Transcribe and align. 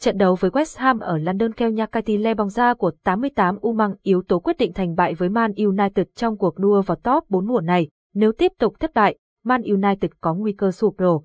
Trận 0.00 0.18
đấu 0.18 0.34
với 0.34 0.50
West 0.50 0.80
Ham 0.80 0.98
ở 0.98 1.18
London 1.18 1.52
keo 1.52 1.70
Nhakati 1.70 2.16
le 2.16 2.34
bóng 2.34 2.48
ra 2.48 2.74
của 2.74 2.92
88U 3.04 3.74
mang 3.74 3.94
yếu 4.02 4.22
tố 4.22 4.38
quyết 4.38 4.58
định 4.58 4.72
thành 4.72 4.94
bại 4.94 5.14
với 5.14 5.28
Man 5.28 5.52
United 5.54 6.06
trong 6.14 6.36
cuộc 6.36 6.58
đua 6.58 6.82
vào 6.82 6.96
top 6.96 7.30
4 7.30 7.46
mùa 7.46 7.60
này. 7.60 7.88
Nếu 8.14 8.32
tiếp 8.32 8.52
tục 8.58 8.80
thất 8.80 8.94
bại, 8.94 9.18
Man 9.44 9.62
United 9.62 10.10
có 10.20 10.34
nguy 10.34 10.52
cơ 10.52 10.70
sụp 10.70 11.00
đổ. 11.00 11.24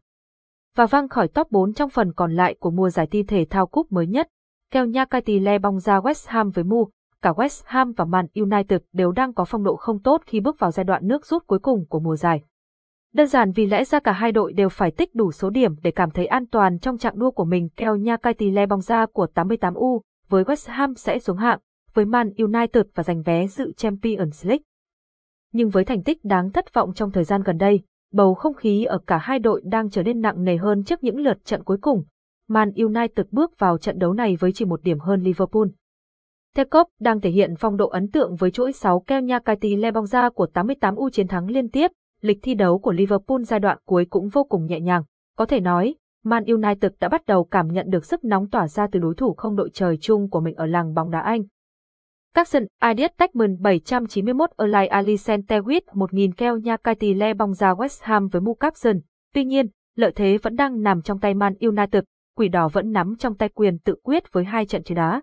Và 0.75 0.85
văng 0.85 1.09
khỏi 1.09 1.27
top 1.27 1.51
4 1.51 1.73
trong 1.73 1.89
phần 1.89 2.13
còn 2.13 2.31
lại 2.33 2.55
của 2.59 2.71
mùa 2.71 2.89
giải 2.89 3.07
thi 3.07 3.23
thể 3.23 3.46
thao 3.49 3.67
cúp 3.67 3.91
mới 3.91 4.08
nhất. 4.08 4.28
Keo 4.72 4.85
Nhakati 4.85 5.39
le 5.39 5.60
bóng 5.60 5.79
ra 5.79 5.99
West 5.99 6.26
Ham 6.28 6.49
với 6.49 6.63
Mu, 6.63 6.89
cả 7.21 7.31
West 7.31 7.63
Ham 7.65 7.92
và 7.92 8.05
Man 8.05 8.26
United 8.35 8.79
đều 8.94 9.12
đang 9.12 9.33
có 9.33 9.46
phong 9.46 9.63
độ 9.63 9.76
không 9.76 9.99
tốt 9.99 10.21
khi 10.26 10.39
bước 10.39 10.60
vào 10.60 10.71
giai 10.71 10.83
đoạn 10.83 11.07
nước 11.07 11.26
rút 11.26 11.47
cuối 11.47 11.60
cùng 11.60 11.85
của 11.89 11.99
mùa 11.99 12.15
giải. 12.15 12.44
Đơn 13.16 13.28
giản 13.28 13.52
vì 13.52 13.66
lẽ 13.66 13.84
ra 13.84 14.00
cả 14.00 14.12
hai 14.12 14.32
đội 14.32 14.54
đều 14.54 14.70
phải 14.70 14.92
tích 14.92 15.15
đủ 15.15 15.32
số 15.32 15.50
điểm 15.50 15.76
để 15.84 15.92
cảm 15.92 16.12
thấy 16.12 16.26
an 16.26 16.45
toàn 16.45 16.80
trong 16.80 16.98
trạng 16.98 17.20
đua 17.20 17.32
của 17.32 17.45
mình 17.45 17.70
theo 17.77 17.95
nha 17.95 18.18
cai 18.18 18.34
tì 18.34 18.52
le 18.52 18.66
bóng 18.66 18.82
ra 18.82 19.05
của 19.05 19.27
88U, 19.36 20.00
với 20.30 20.44
West 20.44 20.72
Ham 20.72 20.96
sẽ 20.96 21.20
xuống 21.20 21.38
hạng, 21.38 21.59
với 21.94 22.06
Man 22.06 22.34
United 22.38 22.84
và 22.96 23.04
giành 23.04 23.22
vé 23.22 23.48
dự 23.48 23.72
Champions 23.78 24.46
League. 24.46 24.64
Nhưng 25.54 25.70
với 25.70 25.86
thành 25.86 26.04
tích 26.04 26.26
đáng 26.26 26.52
thất 26.52 26.73
vọng 26.73 26.94
trong 26.94 27.12
thời 27.12 27.23
gian 27.23 27.44
gần 27.44 27.58
đây, 27.58 27.82
bầu 28.14 28.34
không 28.34 28.54
khí 28.54 28.84
ở 28.84 28.98
cả 29.08 29.18
hai 29.18 29.40
đội 29.40 29.62
đang 29.66 29.90
trở 29.90 30.04
nên 30.04 30.22
nặng 30.22 30.44
nề 30.44 30.58
hơn 30.58 30.84
trước 30.84 31.04
những 31.04 31.20
lượt 31.20 31.45
trận 31.45 31.64
cuối 31.64 31.78
cùng. 31.82 32.04
Man 32.48 32.72
United 32.72 33.26
bước 33.32 33.59
vào 33.59 33.78
trận 33.78 34.00
đấu 34.00 34.14
này 34.14 34.36
với 34.40 34.52
chỉ 34.54 34.66
một 34.66 34.84
điểm 34.84 35.00
hơn 35.00 35.22
Liverpool. 35.22 35.68
Tekop 36.56 36.88
đang 37.00 37.22
thể 37.22 37.30
hiện 37.30 37.56
phong 37.56 37.78
độ 37.78 37.88
ấn 37.88 38.12
tượng 38.12 38.36
với 38.36 38.52
chuỗi 38.52 38.73
6 38.73 39.00
keo 39.00 39.22
nha 39.22 39.40
cai 39.40 39.56
tì 39.56 39.76
le 39.76 39.92
bóng 39.92 40.06
ra 40.06 40.30
của 40.30 40.48
88U 40.54 41.09
chiến 41.09 41.28
thắng 41.28 41.50
liên 41.50 41.70
tiếp, 41.70 41.92
lịch 42.22 42.40
thi 42.42 42.54
đấu 42.54 42.80
của 42.80 42.92
Liverpool 42.92 43.42
giai 43.44 43.60
đoạn 43.60 43.78
cuối 43.86 44.05
cũng 44.10 44.30
vô 44.30 44.44
cùng 44.44 44.66
nhẹ 44.66 44.80
nhàng. 44.80 45.04
Có 45.38 45.46
thể 45.46 45.60
nói, 45.60 45.96
Man 46.23 46.46
United 46.46 46.92
đã 47.00 47.10
bắt 47.10 47.26
đầu 47.26 47.44
cảm 47.44 47.68
nhận 47.68 47.90
được 47.90 48.06
sức 48.06 48.23
nóng 48.23 48.50
tỏa 48.50 48.68
ra 48.68 48.88
từ 48.92 49.00
đối 49.00 49.16
thủ 49.16 49.34
không 49.34 49.56
đội 49.56 49.70
trời 49.73 49.98
chung 49.98 50.30
của 50.30 50.40
mình 50.40 50.56
ở 50.56 50.66
làng 50.66 50.94
bóng 50.94 51.12
đá 51.12 51.20
Anh. 51.20 51.44
Các 52.34 52.48
Capson, 52.52 52.64
Ideas 52.89 53.12
Techman 53.17 53.62
791 53.62 54.50
Erlai 54.58 54.88
Alisson 54.88 55.42
Tewit 55.42 55.81
1000 55.94 56.34
keo 56.34 56.58
nha 56.58 56.78
Kaiti 56.78 57.14
Le 57.14 57.34
bong 57.34 57.54
ra 57.54 57.73
West 57.73 58.00
Ham 58.02 58.28
với 58.28 58.42
Mu 58.42 58.58
Tuy 59.34 59.45
nhiên, 59.45 59.67
lợi 59.95 60.11
thế 60.16 60.38
vẫn 60.38 60.56
đang 60.56 60.82
nằm 60.82 61.02
trong 61.02 61.20
tay 61.20 61.34
Man 61.34 61.54
United, 61.59 62.04
quỷ 62.36 62.48
đỏ 62.48 62.67
vẫn 62.67 62.92
nắm 62.92 63.16
trong 63.20 63.36
tay 63.36 63.50
quyền 63.50 63.80
tự 63.80 63.95
quyết 64.04 64.32
với 64.32 64.44
hai 64.44 64.66
trận 64.66 64.84
chiến 64.84 64.95
đá. 64.95 65.22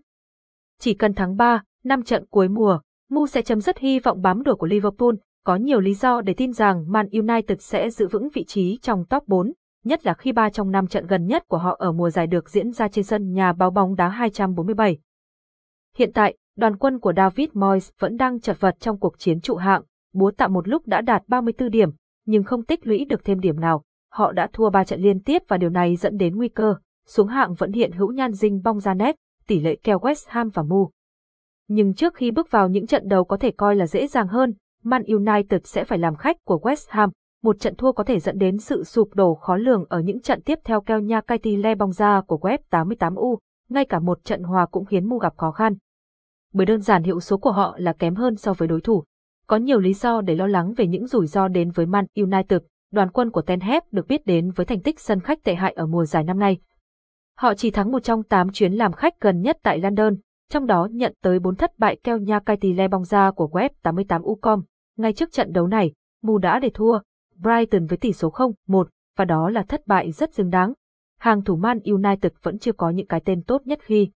Chỉ 0.81 0.95
cần 0.95 1.15
thắng 1.15 1.37
3, 1.37 1.63
5 1.85 2.03
trận 2.03 2.27
cuối 2.27 2.49
mùa, 2.49 2.81
Mu 3.11 3.27
sẽ 3.27 3.43
chấm 3.43 3.61
dứt 3.61 3.79
hy 3.79 3.99
vọng 3.99 4.23
bám 4.23 4.43
đuổi 4.43 4.55
của 4.55 4.67
Liverpool, 4.67 5.15
có 5.45 5.57
nhiều 5.57 5.81
lý 5.81 5.95
do 5.95 6.21
để 6.21 6.35
tin 6.35 6.53
rằng 6.53 6.85
Man 6.89 7.09
United 7.09 7.61
sẽ 7.61 7.91
giữ 7.91 8.09
vững 8.09 8.29
vị 8.35 8.45
trí 8.45 8.79
trong 8.83 9.05
top 9.05 9.29
4, 9.29 9.53
nhất 9.85 10.07
là 10.07 10.15
khi 10.15 10.33
ba 10.33 10.51
trong 10.51 10.71
năm 10.71 10.87
trận 10.87 11.07
gần 11.07 11.27
nhất 11.27 11.49
của 11.49 11.59
họ 11.59 11.77
ở 11.79 11.93
mùa 11.93 12.11
giải 12.11 12.27
được 12.27 12.51
diễn 12.51 12.73
ra 12.73 12.89
trên 12.89 13.05
sân 13.05 13.33
nhà 13.33 13.53
báo 13.53 13.71
bóng 13.71 13.95
đá 13.95 14.09
247. 14.09 14.99
Hiện 15.97 16.13
tại, 16.13 16.37
đoàn 16.57 16.77
quân 16.77 16.99
của 16.99 17.13
David 17.17 17.49
Moyes 17.53 17.91
vẫn 17.99 18.17
đang 18.17 18.41
chật 18.41 18.61
vật 18.61 18.77
trong 18.81 18.99
cuộc 18.99 19.19
chiến 19.19 19.41
trụ 19.41 19.57
hạng, 19.57 19.83
búa 20.13 20.31
tạm 20.37 20.53
một 20.53 20.69
lúc 20.69 20.87
đã 20.87 21.01
đạt 21.01 21.23
34 21.29 21.71
điểm, 21.71 21.91
nhưng 22.27 22.45
không 22.45 22.65
tích 22.65 22.87
lũy 22.87 23.05
được 23.05 23.25
thêm 23.25 23.41
điểm 23.41 23.61
nào. 23.61 23.83
Họ 24.13 24.33
đã 24.33 24.49
thua 24.53 24.71
3 24.71 24.85
trận 24.85 25.01
liên 25.01 25.21
tiếp 25.21 25.43
và 25.49 25.57
điều 25.57 25.71
này 25.71 25.97
dẫn 25.97 26.17
đến 26.17 26.37
nguy 26.37 26.49
cơ, 26.49 26.75
xuống 27.07 27.29
hạng 27.29 27.55
vẫn 27.55 27.73
hiện 27.73 27.93
hữu 27.93 28.13
nhan 28.13 28.33
dinh 28.33 28.63
bong 28.65 28.81
ra 28.81 28.95
nét, 28.95 29.17
tỷ 29.47 29.61
lệ 29.61 29.77
kèo 29.83 29.99
West 29.99 30.25
Ham 30.29 30.49
và 30.49 30.63
Mu. 30.63 30.91
Nhưng 31.69 31.95
trước 31.95 32.15
khi 32.15 32.31
bước 32.31 32.51
vào 32.51 32.69
những 32.69 32.87
trận 32.87 33.09
đấu 33.09 33.25
có 33.25 33.37
thể 33.37 33.51
coi 33.51 33.77
là 33.77 33.87
dễ 33.87 34.07
dàng 34.07 34.29
hơn, 34.29 34.55
Man 34.85 35.03
United 35.03 35.61
sẽ 35.65 35.85
phải 35.85 35.99
làm 35.99 36.17
khách 36.17 36.37
của 36.45 36.59
West 36.63 36.87
Ham, 36.89 37.11
một 37.43 37.61
trận 37.61 37.75
thua 37.77 37.93
có 37.93 38.05
thể 38.05 38.19
dẫn 38.19 38.39
đến 38.39 38.59
sự 38.59 38.85
sụp 38.85 39.15
đổ 39.15 39.35
khó 39.35 39.57
lường 39.57 39.85
ở 39.89 40.01
những 40.01 40.21
trận 40.21 40.43
tiếp 40.43 40.59
theo 40.65 40.81
keo 40.81 41.01
nha 41.01 41.21
Kaiti 41.21 41.57
le 41.57 41.75
bóng 41.75 41.93
ra 41.93 42.21
của 42.21 42.39
Web 42.39 42.59
88U, 42.71 43.37
ngay 43.69 43.85
cả 43.85 43.99
một 43.99 44.25
trận 44.25 44.43
hòa 44.43 44.67
cũng 44.67 44.85
khiến 44.85 45.09
Mu 45.09 45.19
gặp 45.19 45.37
khó 45.37 45.51
khăn. 45.51 45.75
Bởi 46.53 46.67
đơn 46.67 46.81
giản 46.81 47.03
hiệu 47.03 47.21
số 47.21 47.39
của 47.39 47.53
họ 47.53 47.75
là 47.79 47.93
kém 47.93 48.15
hơn 48.15 48.37
so 48.37 48.53
với 48.53 48.69
đối 48.69 48.81
thủ. 48.81 49.05
Có 49.47 49.57
nhiều 49.57 49.79
lý 49.79 49.95
do 49.95 50.21
để 50.21 50.35
lo 50.35 50.47
lắng 50.47 50.75
về 50.77 50.87
những 50.87 51.07
rủi 51.07 51.27
ro 51.27 51.49
đến 51.49 51.71
với 51.71 51.87
Man 51.87 52.07
United, 52.17 52.61
đoàn 52.93 53.11
quân 53.11 53.31
của 53.31 53.43
Ten 53.43 53.61
Hag 53.61 53.81
được 53.93 54.07
biết 54.09 54.27
đến 54.27 54.51
với 54.51 54.67
thành 54.67 54.81
tích 54.81 55.01
sân 55.01 55.21
khách 55.21 55.45
tệ 55.45 55.55
hại 55.55 55.73
ở 55.73 55.87
mùa 55.87 56.05
giải 56.05 56.25
năm 56.25 56.39
nay. 56.39 56.59
Họ 57.37 57.55
chỉ 57.55 57.71
thắng 57.71 57.93
một 57.93 58.03
trong 58.03 58.23
8 58.23 58.53
chuyến 58.53 58.73
làm 58.73 58.93
khách 58.93 59.21
gần 59.21 59.41
nhất 59.41 59.59
tại 59.63 59.79
London, 59.79 60.15
trong 60.51 60.67
đó 60.67 60.89
nhận 60.91 61.15
tới 61.23 61.39
4 61.39 61.57
thất 61.57 61.79
bại 61.79 61.97
keo 62.05 62.19
nha 62.19 62.41
Kaiti 62.41 62.73
le 62.73 62.89
bóng 62.89 63.05
ra 63.05 63.31
của 63.31 63.49
Web 63.53 63.69
88U.com. 63.83 64.63
Ngay 64.97 65.13
trước 65.13 65.33
trận 65.33 65.53
đấu 65.53 65.67
này, 65.67 65.93
Mu 66.23 66.39
đã 66.39 66.59
để 66.59 66.71
thua 66.75 66.99
Brighton 67.37 67.87
với 67.87 67.99
tỷ 67.99 68.13
số 68.13 68.31
0-1 68.69 68.85
và 69.17 69.25
đó 69.25 69.51
là 69.51 69.63
thất 69.63 69.87
bại 69.87 70.13
rất 70.13 70.35
xứng 70.35 70.51
đáng. 70.51 70.73
Hàng 71.19 71.45
thủ 71.45 71.57
Man 71.57 71.79
United 71.85 72.33
vẫn 72.43 72.59
chưa 72.59 72.73
có 72.73 72.91
những 72.91 73.07
cái 73.07 73.21
tên 73.25 73.43
tốt 73.43 73.63
nhất 73.65 73.79
khi 73.83 74.11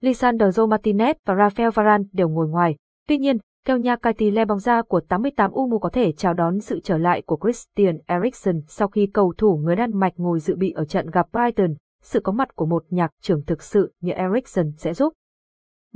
Lisandro 0.00 0.66
Martinez 0.66 1.14
và 1.24 1.34
Rafael 1.34 1.70
Varane 1.70 2.04
đều 2.12 2.28
ngồi 2.28 2.48
ngoài. 2.48 2.76
Tuy 3.08 3.18
nhiên, 3.18 3.38
keo 3.64 3.78
nhà 3.78 3.96
Kaiti 3.96 4.30
le 4.30 4.44
bóng 4.44 4.58
ra 4.58 4.82
của 4.82 5.00
88 5.00 5.50
Umu 5.50 5.78
có 5.78 5.88
thể 5.88 6.12
chào 6.12 6.34
đón 6.34 6.60
sự 6.60 6.80
trở 6.84 6.98
lại 6.98 7.22
của 7.22 7.38
Christian 7.42 7.98
Eriksen 8.06 8.62
sau 8.68 8.88
khi 8.88 9.06
cầu 9.14 9.34
thủ 9.38 9.56
người 9.56 9.76
Đan 9.76 9.98
Mạch 9.98 10.12
ngồi 10.16 10.40
dự 10.40 10.56
bị 10.56 10.70
ở 10.70 10.84
trận 10.84 11.10
gặp 11.10 11.26
Brighton. 11.32 11.74
Sự 12.02 12.20
có 12.20 12.32
mặt 12.32 12.56
của 12.56 12.66
một 12.66 12.84
nhạc 12.90 13.10
trưởng 13.22 13.44
thực 13.44 13.62
sự 13.62 13.92
như 14.00 14.12
Eriksen 14.12 14.72
sẽ 14.76 14.94
giúp 14.94 15.12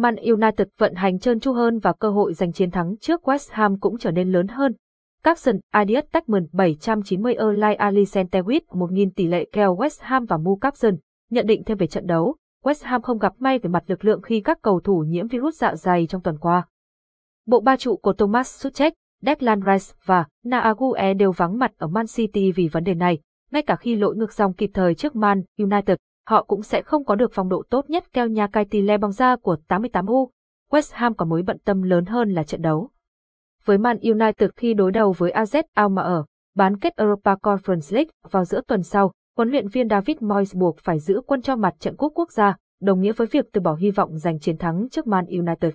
Man 0.01 0.17
United 0.17 0.69
vận 0.79 0.95
hành 0.95 1.19
trơn 1.19 1.41
tru 1.41 1.53
hơn 1.53 1.79
và 1.79 1.93
cơ 1.93 2.11
hội 2.11 2.35
giành 2.35 2.53
chiến 2.53 2.71
thắng 2.71 2.97
trước 3.01 3.29
West 3.29 3.49
Ham 3.51 3.79
cũng 3.81 3.99
trở 3.99 4.11
nên 4.11 4.33
lớn 4.33 4.49
hơn. 4.49 4.75
Capson, 5.23 5.57
Adidas, 5.71 6.05
Techman 6.13 6.47
790 6.53 7.35
Erlai 7.35 7.77
Alicentewit 7.77 8.61
1000 8.73 9.11
tỷ 9.11 9.27
lệ 9.27 9.49
kèo 9.53 9.77
West 9.77 9.99
Ham 10.01 10.25
và 10.25 10.37
Mu 10.37 10.57
Capson. 10.57 10.95
Nhận 11.31 11.47
định 11.47 11.65
thêm 11.65 11.79
về 11.79 11.87
trận 11.87 12.07
đấu, 12.07 12.37
West 12.65 12.87
Ham 12.87 13.03
không 13.03 13.19
gặp 13.19 13.33
may 13.39 13.59
về 13.59 13.71
mặt 13.71 13.85
lực 13.87 14.05
lượng 14.05 14.23
khi 14.23 14.41
các 14.41 14.59
cầu 14.63 14.81
thủ 14.81 15.05
nhiễm 15.09 15.29
virus 15.29 15.57
dạ 15.61 15.75
dày 15.75 16.07
trong 16.07 16.23
tuần 16.23 16.39
qua. 16.39 16.67
Bộ 17.47 17.61
ba 17.61 17.77
trụ 17.77 17.97
của 17.97 18.13
Thomas 18.13 18.63
Suchek, 18.63 18.93
Declan 19.23 19.61
Rice 19.61 19.95
và 20.05 20.25
Naague 20.45 21.15
đều 21.15 21.33
vắng 21.33 21.59
mặt 21.59 21.73
ở 21.79 21.87
Man 21.87 22.07
City 22.07 22.53
vì 22.53 22.69
vấn 22.69 22.85
đề 22.85 22.95
này, 22.95 23.19
ngay 23.51 23.63
cả 23.63 23.77
khi 23.77 23.97
lỗi 23.97 24.17
ngược 24.17 24.33
dòng 24.33 24.53
kịp 24.53 24.71
thời 24.75 24.95
trước 24.95 25.17
Man 25.17 25.43
United 25.59 25.97
họ 26.27 26.43
cũng 26.43 26.63
sẽ 26.63 26.83
không 26.83 27.05
có 27.05 27.15
được 27.15 27.31
phong 27.35 27.49
độ 27.49 27.63
tốt 27.71 27.91
nhất 27.91 28.05
theo 28.13 28.29
nhà 28.29 28.47
cai 28.47 28.65
tỷ 28.65 28.83
lệ 28.83 28.99
bóng 28.99 29.13
ra 29.13 29.37
của 29.37 29.57
88U. 29.69 30.29
West 30.71 30.91
Ham 30.93 31.15
có 31.15 31.25
mối 31.25 31.43
bận 31.43 31.59
tâm 31.65 31.83
lớn 31.83 32.07
hơn 32.07 32.31
là 32.31 32.43
trận 32.45 32.63
đấu. 32.63 32.91
Với 33.65 33.79
Man 33.79 33.99
United 34.01 34.51
khi 34.57 34.75
đối 34.75 34.93
đầu 34.93 35.13
với 35.13 35.33
AZ 35.33 35.63
Alma 35.75 36.03
ở 36.03 36.25
bán 36.55 36.79
kết 36.79 36.97
Europa 36.97 37.35
Conference 37.35 37.95
League 37.95 38.11
vào 38.31 38.45
giữa 38.45 38.61
tuần 38.67 38.83
sau, 38.83 39.13
huấn 39.37 39.51
luyện 39.51 39.69
viên 39.69 39.89
David 39.89 40.17
Moyes 40.21 40.57
buộc 40.57 40.79
phải 40.79 40.99
giữ 40.99 41.21
quân 41.27 41.43
cho 41.43 41.57
mặt 41.57 41.75
trận 41.79 41.97
quốc 41.97 42.13
quốc 42.15 42.33
gia, 42.33 42.57
đồng 42.81 43.01
nghĩa 43.01 43.13
với 43.13 43.27
việc 43.27 43.45
từ 43.53 43.61
bỏ 43.61 43.75
hy 43.75 43.91
vọng 43.91 44.19
giành 44.19 44.39
chiến 44.39 44.57
thắng 44.57 44.89
trước 44.91 45.07
Man 45.07 45.27
United. 45.27 45.73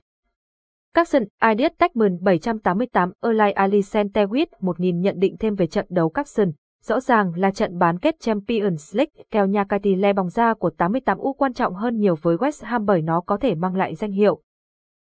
Capson, 0.93 1.23
Ideas 1.51 1.71
Techman 1.77 2.17
788 2.21 3.11
Erlai 3.21 3.51
Ali 3.51 3.79
Sentewit 3.79 4.45
1000 4.59 5.01
nhận 5.01 5.19
định 5.19 5.35
thêm 5.39 5.55
về 5.55 5.67
trận 5.67 5.85
đấu 5.89 6.09
Capson. 6.09 6.51
Rõ 6.87 6.99
ràng 6.99 7.31
là 7.35 7.51
trận 7.51 7.77
bán 7.77 7.99
kết 7.99 8.19
Champions 8.19 8.95
League 8.95 9.23
kèo 9.31 9.47
nhà 9.47 9.63
cai 9.63 9.79
le 9.97 10.13
bóng 10.13 10.29
ra 10.29 10.53
của 10.53 10.69
88U 10.77 11.33
quan 11.33 11.53
trọng 11.53 11.73
hơn 11.73 11.97
nhiều 11.97 12.15
với 12.21 12.37
West 12.37 12.65
Ham 12.65 12.85
bởi 12.85 13.01
nó 13.01 13.21
có 13.21 13.37
thể 13.37 13.55
mang 13.55 13.75
lại 13.75 13.95
danh 13.95 14.11
hiệu. 14.11 14.41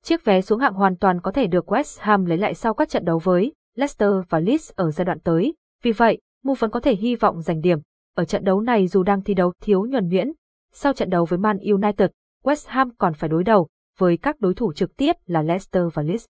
Chiếc 0.04 0.26
vé 0.26 0.42
xuống 0.42 0.60
hạng 0.60 0.74
hoàn 0.74 0.98
toàn 0.98 1.22
có 1.22 1.32
thể 1.32 1.48
được 1.48 1.72
West 1.72 1.98
Ham 2.02 2.26
lấy 2.26 2.38
lại 2.38 2.54
sau 2.54 2.74
các 2.74 2.90
trận 2.90 3.06
đấu 3.06 3.20
với 3.24 3.54
Leicester 3.76 4.10
và 4.30 4.40
Leeds 4.40 4.72
ở 4.76 4.92
giai 4.92 5.06
đoạn 5.06 5.20
tới. 5.20 5.54
Vì 5.84 5.92
vậy, 5.92 6.22
Mu 6.44 6.54
vẫn 6.54 6.72
có 6.72 6.80
thể 6.80 6.96
hy 6.96 7.16
vọng 7.16 7.42
giành 7.42 7.62
điểm. 7.62 7.80
Ở 8.16 8.26
trận 8.26 8.44
đấu 8.44 8.62
này 8.62 8.88
dù 8.88 9.04
đang 9.04 9.22
thi 9.22 9.34
đấu 9.34 9.54
thiếu 9.62 9.86
nhuần 9.86 10.10
nhuyễn, 10.10 10.32
sau 10.74 10.94
trận 10.94 11.10
đấu 11.10 11.26
với 11.26 11.40
Man 11.40 11.58
United, 11.58 12.10
West 12.44 12.66
Ham 12.68 12.96
còn 12.98 13.14
phải 13.14 13.30
đối 13.30 13.44
đầu 13.44 13.68
với 13.98 14.18
các 14.18 14.40
đối 14.40 14.54
thủ 14.54 14.74
trực 14.74 14.98
tiếp 14.98 15.16
là 15.26 15.42
Leicester 15.42 15.84
và 15.94 16.04
Leeds. 16.04 16.26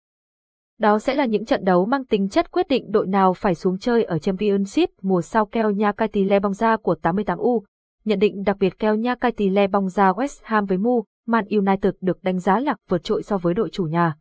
Đó 0.84 1.00
sẽ 1.00 1.16
là 1.16 1.26
những 1.26 1.46
trận 1.46 1.66
đấu 1.66 1.86
mang 1.86 2.06
tính 2.06 2.30
chất 2.30 2.52
quyết 2.52 2.68
định 2.68 2.92
đội 2.92 3.08
nào 3.08 3.34
phải 3.34 3.56
xuống 3.56 3.78
chơi 3.78 4.04
ở 4.04 4.20
Championship 4.20 4.90
mùa 5.02 5.22
sau 5.22 5.46
keo 5.46 5.72
nha 5.72 5.92
Kaiti 5.92 6.24
Le 6.24 6.40
ra 6.56 6.78
của 6.78 6.96
88U. 7.02 7.62
Nhận 8.06 8.20
định 8.20 8.44
đặc 8.44 8.58
biệt 8.60 8.80
keo 8.80 8.96
nha 8.96 9.16
Kaiti 9.16 9.50
Le 9.50 9.68
ra 9.94 10.12
West 10.12 10.40
Ham 10.44 10.66
với 10.66 10.78
Mu, 10.78 11.04
Man 11.28 11.46
United 11.46 11.94
được 12.02 12.24
đánh 12.24 12.40
giá 12.40 12.60
là 12.60 12.76
vượt 12.90 13.04
trội 13.04 13.24
so 13.24 13.38
với 13.38 13.54
đội 13.54 13.70
chủ 13.72 13.84
nhà. 13.84 14.16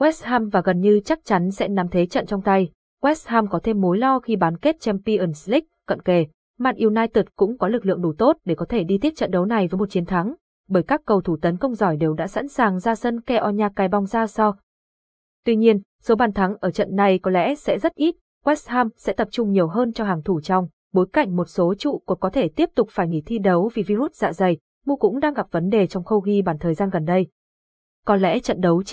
West 0.00 0.26
Ham 0.26 0.48
và 0.48 0.60
gần 0.64 0.80
như 0.80 1.00
chắc 1.04 1.24
chắn 1.24 1.50
sẽ 1.50 1.68
nắm 1.68 1.88
thế 1.88 2.06
trận 2.06 2.26
trong 2.26 2.42
tay. 2.42 2.70
West 3.02 3.24
Ham 3.26 3.46
có 3.46 3.60
thêm 3.62 3.80
mối 3.80 3.98
lo 3.98 4.20
khi 4.20 4.36
bán 4.36 4.56
kết 4.56 4.80
Champions 4.80 5.50
League 5.50 5.66
cận 5.86 6.02
kề. 6.02 6.26
Man 6.58 6.76
United 6.76 7.24
cũng 7.36 7.58
có 7.58 7.68
lực 7.68 7.86
lượng 7.86 8.02
đủ 8.02 8.12
tốt 8.18 8.36
để 8.44 8.54
có 8.54 8.66
thể 8.68 8.84
đi 8.84 8.98
tiếp 8.98 9.12
trận 9.16 9.30
đấu 9.30 9.44
này 9.44 9.68
với 9.68 9.78
một 9.78 9.90
chiến 9.90 10.04
thắng, 10.04 10.34
bởi 10.68 10.82
các 10.82 11.00
cầu 11.06 11.20
thủ 11.20 11.36
tấn 11.42 11.56
công 11.56 11.74
giỏi 11.74 11.96
đều 11.96 12.14
đã 12.14 12.26
sẵn 12.26 12.48
sàng 12.48 12.78
ra 12.78 12.94
sân 12.94 13.20
keo 13.20 13.50
nha 13.50 13.68
cái 13.76 13.88
bóng 13.88 14.06
ra 14.06 14.26
so 14.26 14.54
Tuy 15.44 15.56
nhiên, 15.56 15.80
số 16.02 16.14
bàn 16.14 16.32
thắng 16.32 16.54
ở 16.60 16.70
trận 16.70 16.96
này 16.96 17.18
có 17.18 17.30
lẽ 17.30 17.54
sẽ 17.54 17.78
rất 17.78 17.94
ít, 17.94 18.14
West 18.44 18.70
Ham 18.70 18.88
sẽ 18.96 19.12
tập 19.12 19.28
trung 19.30 19.52
nhiều 19.52 19.68
hơn 19.68 19.92
cho 19.92 20.04
hàng 20.04 20.22
thủ 20.22 20.40
trong, 20.40 20.68
bối 20.92 21.06
cảnh 21.12 21.36
một 21.36 21.48
số 21.48 21.74
trụ 21.74 22.02
cột 22.06 22.20
có 22.20 22.30
thể 22.30 22.48
tiếp 22.48 22.70
tục 22.74 22.88
phải 22.90 23.08
nghỉ 23.08 23.22
thi 23.26 23.38
đấu 23.38 23.70
vì 23.74 23.82
virus 23.82 24.12
dạ 24.14 24.32
dày, 24.32 24.58
Mu 24.86 24.96
cũng 24.96 25.20
đang 25.20 25.34
gặp 25.34 25.46
vấn 25.50 25.68
đề 25.68 25.86
trong 25.86 26.04
khâu 26.04 26.20
ghi 26.20 26.42
bàn 26.42 26.58
thời 26.58 26.74
gian 26.74 26.90
gần 26.90 27.04
đây. 27.04 27.26
Có 28.06 28.16
lẽ 28.16 28.38
trận 28.38 28.60
đấu 28.60 28.82
chỉ 28.82 28.92